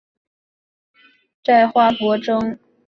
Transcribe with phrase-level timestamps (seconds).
[1.43, 2.59] 在花博争艷馆